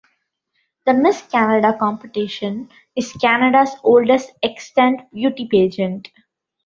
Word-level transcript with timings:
The 0.87 0.95
Miss 0.95 1.21
Canada 1.27 1.77
competition 1.77 2.69
is 2.95 3.13
Canada's 3.13 3.75
oldest 3.83 4.31
extant 4.41 5.01
beauty 5.13 5.47
pageant. 5.47 6.07